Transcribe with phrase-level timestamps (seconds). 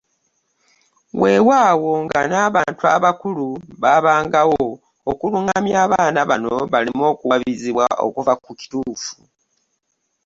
[1.19, 3.47] Weewaawo nga n’abantu abakulu
[3.81, 4.65] baabangawo
[5.11, 9.15] okuluŋŋamya abaana bano baleme okuwabizibwa okuva ku kituufu.